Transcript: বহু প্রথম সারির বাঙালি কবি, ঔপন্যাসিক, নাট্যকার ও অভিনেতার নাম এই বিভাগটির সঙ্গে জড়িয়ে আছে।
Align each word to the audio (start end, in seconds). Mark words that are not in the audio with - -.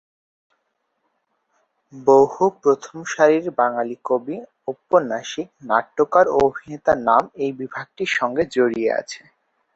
বহু 1.93 2.43
প্রথম 2.61 2.97
সারির 3.11 3.45
বাঙালি 3.59 3.95
কবি, 4.05 4.37
ঔপন্যাসিক, 4.67 5.47
নাট্যকার 5.69 6.25
ও 6.29 6.37
অভিনেতার 6.47 6.99
নাম 7.09 7.23
এই 7.43 7.51
বিভাগটির 7.59 8.11
সঙ্গে 8.17 8.43
জড়িয়ে 8.55 8.89
আছে। 8.99 9.21